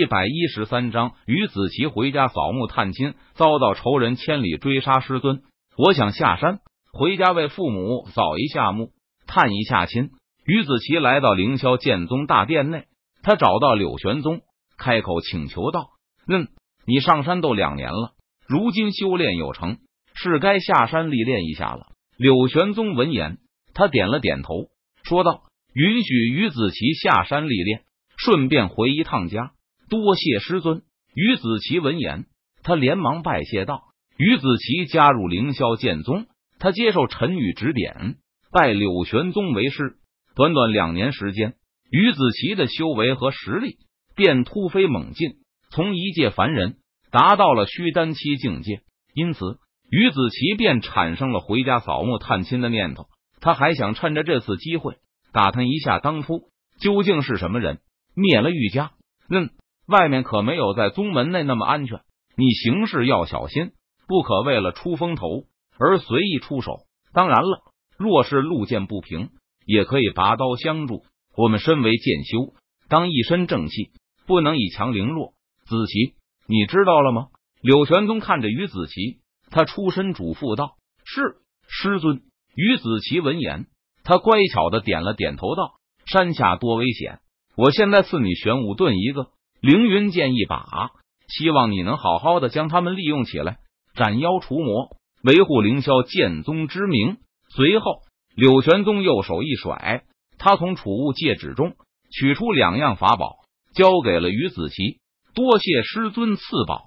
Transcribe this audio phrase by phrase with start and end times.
[0.00, 5.42] 一百一十三章，于子琪回家扫墓探亲，遭到仇人千里追杀师尊。
[5.76, 6.60] 我想下山
[6.92, 8.92] 回家为父母扫一下墓，
[9.26, 10.10] 探一下亲。
[10.46, 12.84] 于子琪来到凌霄剑宗大殿内，
[13.24, 14.42] 他找到柳玄宗，
[14.78, 15.88] 开口请求道
[16.30, 16.46] ：“嗯，
[16.86, 18.12] 你上山都两年了，
[18.46, 19.78] 如今修炼有成，
[20.14, 21.86] 是该下山历练一下了。”
[22.16, 23.38] 柳玄宗闻言，
[23.74, 24.68] 他点了点头，
[25.02, 25.42] 说道
[25.74, 27.82] ：“允许于子琪下山历练，
[28.16, 29.50] 顺便回一趟家。”
[29.88, 30.82] 多谢师尊。
[31.14, 32.26] 于子琪闻言，
[32.62, 33.82] 他连忙拜谢道
[34.16, 36.26] ：“于子琪加入凌霄剑宗，
[36.58, 38.16] 他接受陈宇指点，
[38.52, 39.96] 拜柳玄宗为师。
[40.36, 41.54] 短短两年时间，
[41.90, 43.78] 于子琪的修为和实力
[44.14, 45.38] 便突飞猛进，
[45.70, 46.76] 从一介凡人
[47.10, 48.82] 达到了虚丹期境界。
[49.14, 49.58] 因此，
[49.90, 53.06] 于子琪便产生了回家扫墓探亲的念头。
[53.40, 54.98] 他还想趁着这次机会
[55.32, 56.42] 打探一下，当初
[56.78, 57.80] 究竟是什么人
[58.14, 58.92] 灭了玉家。
[59.30, 59.50] 嗯。
[59.88, 62.00] 外面可没有在宗门内那么安全，
[62.36, 63.72] 你行事要小心，
[64.06, 65.26] 不可为了出风头
[65.78, 66.80] 而随意出手。
[67.14, 67.62] 当然了，
[67.96, 69.30] 若是路见不平，
[69.64, 71.04] 也可以拔刀相助。
[71.34, 72.52] 我们身为剑修，
[72.90, 73.92] 当一身正气，
[74.26, 75.32] 不能以强凌弱。
[75.64, 76.14] 子琪，
[76.46, 77.28] 你知道了吗？
[77.62, 82.20] 柳玄宗看着于子琪，他出身嘱咐道：“是师尊。”
[82.54, 83.66] 于子琪闻言，
[84.04, 87.20] 他乖巧的点了点头，道：“山下多危险，
[87.56, 89.28] 我现在赐你玄武盾一个。”
[89.60, 90.90] 凌云剑一把，
[91.26, 93.58] 希望你能好好的将他们利用起来，
[93.94, 97.16] 斩妖除魔，维护凌霄剑宗之名。
[97.50, 98.02] 随后，
[98.36, 100.04] 柳玄宗右手一甩，
[100.38, 101.74] 他从储物戒指中
[102.12, 103.38] 取出两样法宝，
[103.74, 105.00] 交给了于子琪。
[105.34, 106.84] 多谢师尊赐宝。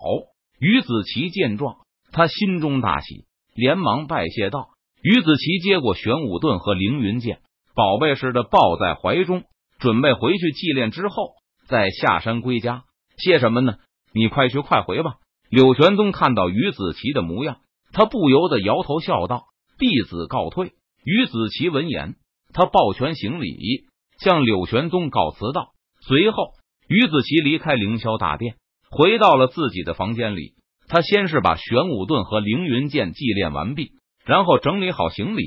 [0.59, 1.75] 于子琪见状，
[2.11, 4.69] 他心中大喜，连忙拜谢道
[5.03, 7.39] ：“于子琪接过玄武盾和凌云剑，
[7.75, 9.43] 宝贝似的抱在怀中，
[9.79, 11.33] 准备回去祭炼之后。”
[11.71, 12.83] 再下山归家，
[13.15, 13.77] 谢什么呢？
[14.13, 15.13] 你快去快回吧。
[15.49, 17.59] 柳玄宗看到于子琪的模样，
[17.93, 19.45] 他不由得摇头笑道
[19.79, 20.73] ：“弟子告退。”
[21.05, 22.15] 于子琪闻言，
[22.51, 23.85] 他抱拳行礼，
[24.19, 25.69] 向柳玄宗告辞道。
[26.01, 26.49] 随后，
[26.89, 28.55] 于子琪离开凌霄大殿，
[28.89, 30.55] 回到了自己的房间里。
[30.89, 33.93] 他先是把玄武盾和凌云剑祭炼完毕，
[34.25, 35.45] 然后整理好行李，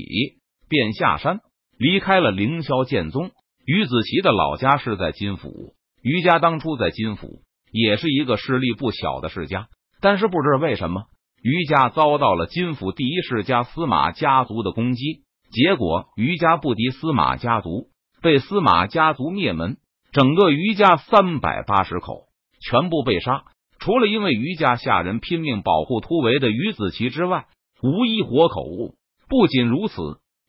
[0.67, 1.41] 便下山
[1.77, 3.29] 离开了凌霄剑宗。
[3.63, 5.74] 于子琪的老家是在金府。
[6.05, 9.69] 于家当初在金府也是一个势力不小的世家，
[10.01, 11.05] 但是不知为什么，
[11.41, 17.87] 于家遭到了金府第一世家司马家族的攻击，结果于家不敌司马家族，
[18.21, 19.77] 被司马家族灭门，
[20.11, 22.27] 整个于家三百八十口
[22.61, 23.43] 全部被杀，
[23.79, 27.47] 除了因为于家下人拼命保护突围的于子琪之外，
[27.81, 28.63] 无一活口。
[29.27, 29.95] 不仅如此，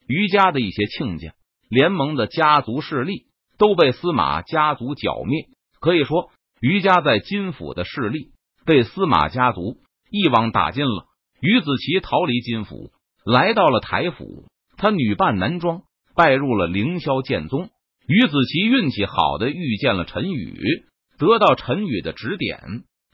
[0.07, 1.33] 于家的一些亲家
[1.67, 3.23] 联盟的家族势力。
[3.57, 5.47] 都被司马家族剿灭，
[5.79, 6.29] 可以说
[6.61, 8.31] 于家在金府的势力
[8.65, 9.77] 被司马家族
[10.11, 11.05] 一网打尽了。
[11.39, 12.91] 于子琪逃离金府，
[13.23, 15.81] 来到了台府，他女扮男装，
[16.15, 17.69] 拜入了凌霄剑宗。
[18.07, 20.83] 于子琪运气好的遇见了陈宇，
[21.19, 22.59] 得到陈宇的指点，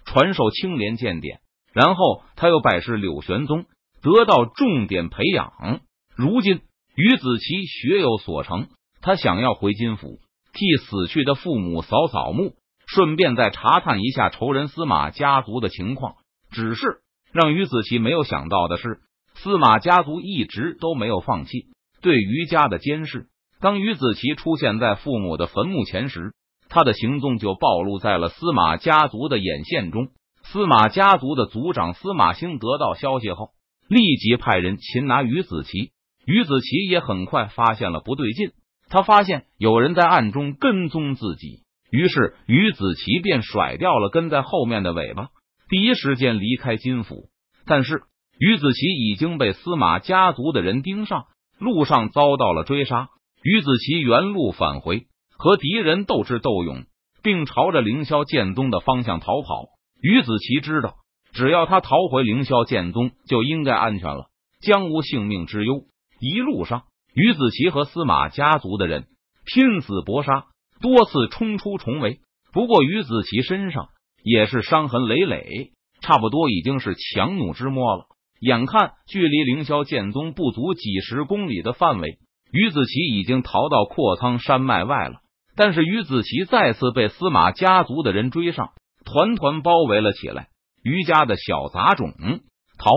[0.06, 1.40] 传授青莲剑典，
[1.74, 3.66] 然后他又拜师柳玄宗，
[4.02, 5.82] 得到重点培养。
[6.16, 6.62] 如今
[6.96, 8.68] 于子琪学有所成，
[9.02, 10.20] 他想要回金府。
[10.54, 12.54] 替死去的父母扫扫墓，
[12.86, 16.16] 顺便再查探一下仇人司马家族的情况。
[16.52, 17.00] 只是
[17.32, 19.00] 让于子琪没有想到的是，
[19.34, 21.66] 司马家族一直都没有放弃
[22.02, 23.26] 对于家的监视。
[23.60, 26.34] 当于子琪出现在父母的坟墓前时，
[26.70, 30.10] 他的行踪就暴露在了司马家族的眼线中。
[30.44, 33.52] 司马家族的族长司马兴得到消息后，
[33.88, 35.92] 立即派人擒拿于子琪。
[36.26, 38.52] 于子琪也很快发现了不对劲。
[38.94, 45.30] 他发现有人在暗中跟踪自己，于是于子琪便甩掉了跟在后面的尾巴，
[45.68, 47.30] 第一时间离开金府。
[47.66, 48.04] 但是
[48.38, 51.26] 于子琪已经被司马家族的人盯上，
[51.58, 53.10] 路上遭到了追杀。
[53.42, 55.08] 于子琪原路返回，
[55.40, 56.84] 和敌人斗智斗勇，
[57.24, 59.70] 并朝着凌霄剑宗的方向逃跑。
[60.04, 60.98] 于子琪知道，
[61.34, 64.28] 只要他逃回凌霄剑宗，就应该安全了，
[64.62, 65.86] 将无性命之忧。
[66.20, 66.84] 一路上。
[67.14, 69.06] 于子琪和司马家族的人
[69.46, 70.46] 拼死搏杀，
[70.82, 72.20] 多次冲出重围。
[72.52, 73.90] 不过于子琪身上
[74.24, 75.72] 也是伤痕累累，
[76.02, 78.06] 差不多已经是强弩之末了。
[78.40, 82.18] 眼看距离凌霄剑宗不足几十公里的范围，
[82.52, 85.20] 于子琪已经逃到阔苍山脉外了。
[85.56, 88.72] 但是于子琪再次被司马家族的人追上，
[89.06, 90.48] 团团包围了起来。
[90.84, 92.14] 于家的小杂种，
[92.78, 92.90] 逃！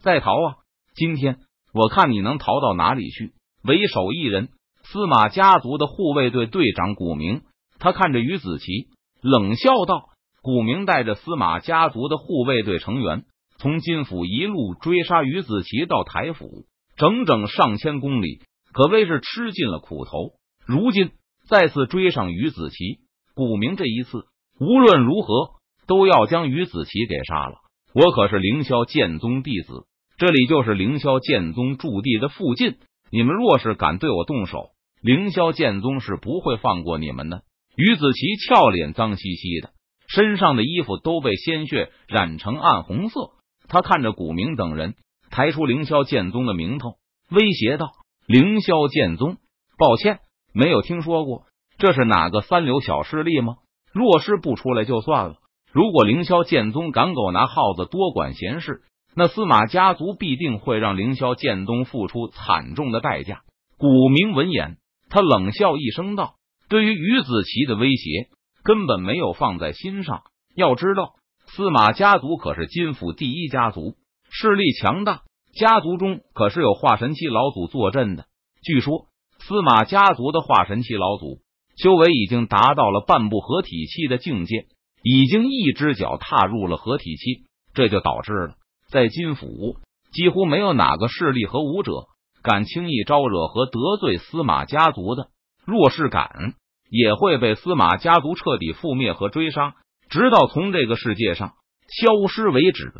[0.00, 0.54] 再逃啊！
[0.94, 1.38] 今天
[1.74, 3.32] 我看你能逃到哪里去！
[3.64, 4.50] 为首一人，
[4.82, 7.40] 司马家族的护卫队队长古明，
[7.78, 8.88] 他看着于子琪，
[9.22, 10.10] 冷笑道
[10.44, 13.24] ：“古明带着司马家族的护卫队成员，
[13.56, 16.66] 从金府一路追杀于子琪到台府，
[16.98, 18.42] 整整上千公里，
[18.74, 20.32] 可谓是吃尽了苦头。
[20.66, 21.12] 如今
[21.48, 22.98] 再次追上于子琪，
[23.34, 24.26] 古明这一次
[24.60, 25.52] 无论如何
[25.86, 27.54] 都要将于子琪给杀了。
[27.94, 29.86] 我可是凌霄剑宗弟子，
[30.18, 32.76] 这里就是凌霄剑宗驻地的附近。
[33.14, 34.70] 你们若是敢对我动手，
[35.00, 37.44] 凌霄剑宗是不会放过你们的。
[37.76, 39.70] 于子琪俏脸脏兮兮的，
[40.08, 43.30] 身上的衣服都被鲜血染成暗红色。
[43.68, 44.96] 他看着古明等人，
[45.30, 46.96] 抬出凌霄剑宗的名头，
[47.30, 47.92] 威胁道
[48.26, 49.36] ：“凌霄剑宗，
[49.78, 50.18] 抱歉，
[50.52, 51.44] 没有听说过，
[51.78, 53.58] 这是哪个三流小势力吗？
[53.92, 55.36] 若是不出来就算了。”
[55.72, 58.82] 如果凌霄剑宗敢给我拿耗子多管闲事，
[59.16, 63.42] 那司马家族必定会让凌霄剑宗付出惨重的代价。
[63.78, 64.78] 古明闻言，
[65.08, 66.34] 他冷笑一声道
[66.68, 68.28] ：“对于于子琪的威胁，
[68.62, 70.22] 根本没有放在心上。
[70.54, 71.14] 要知道，
[71.46, 73.94] 司马家族可是金府第一家族，
[74.30, 75.22] 势力强大，
[75.54, 78.26] 家族中可是有化神期老祖坐镇的。
[78.62, 79.06] 据说，
[79.38, 81.40] 司马家族的化神期老祖
[81.76, 84.66] 修为已经达到了半步合体期的境界。”
[85.06, 87.44] 已经一只脚踏入了合体期，
[87.74, 88.54] 这就导致了
[88.94, 89.78] 在金府
[90.12, 92.06] 几乎没有哪个势力和武者
[92.44, 95.30] 敢轻易招惹和得罪司马家族的。
[95.64, 96.54] 若是敢，
[96.90, 99.74] 也会被司马家族彻底覆灭和追杀，
[100.08, 101.54] 直到从这个世界上
[101.88, 102.92] 消失为止。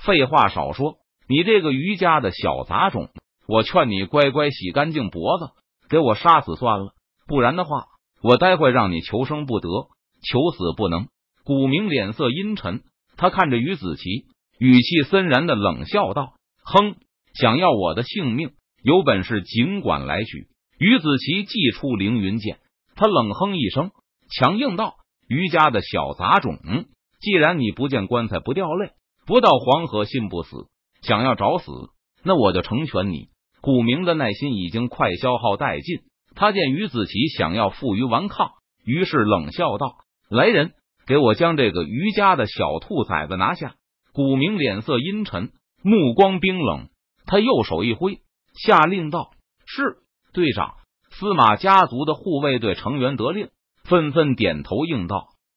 [0.00, 0.96] 废话少说，
[1.28, 3.10] 你这个余家的小杂种，
[3.46, 5.50] 我劝你乖乖洗干净脖子，
[5.88, 6.94] 给我杀死算了。
[7.28, 7.84] 不然的话，
[8.24, 11.06] 我待会让你求生不得，求死不能。
[11.44, 12.82] 古明脸色阴沉，
[13.16, 14.24] 他看着于子琪，
[14.58, 16.34] 语气森然的冷笑道
[16.64, 16.96] ：“哼，
[17.34, 18.50] 想要我的性命，
[18.82, 22.58] 有本事尽管来取。”于子琪祭出凌云剑，
[22.94, 23.90] 他冷哼一声，
[24.30, 24.94] 强硬道
[25.28, 26.58] ：“于家的小杂种，
[27.20, 28.90] 既然你不见棺材不掉泪，
[29.26, 30.66] 不到黄河心不死，
[31.02, 31.72] 想要找死，
[32.22, 33.28] 那我就成全你。”
[33.60, 36.04] 古明的耐心已经快消耗殆尽，
[36.36, 38.50] 他见于子琪想要负隅顽抗，
[38.84, 39.96] 于是冷笑道
[40.30, 40.72] ：“来人！”
[41.08, 43.74] 给我将这个于家的小兔崽子拿下！
[44.12, 45.52] 古明脸色阴沉，
[45.82, 46.88] 目光冰冷，
[47.26, 48.20] 他右手一挥，
[48.54, 49.30] 下令道
[49.66, 49.98] ：“是
[50.32, 50.74] 队长。”
[51.10, 53.48] 司马家族的护卫队成员得令，
[53.82, 55.28] 纷纷点头应道。